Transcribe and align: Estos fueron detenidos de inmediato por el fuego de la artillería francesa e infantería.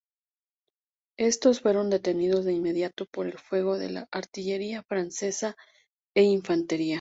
Estos 1.19 1.59
fueron 1.61 1.91
detenidos 1.91 2.43
de 2.45 2.53
inmediato 2.53 3.05
por 3.13 3.27
el 3.27 3.37
fuego 3.37 3.77
de 3.77 3.91
la 3.91 4.07
artillería 4.11 4.81
francesa 4.81 5.55
e 6.15 6.23
infantería. 6.23 6.89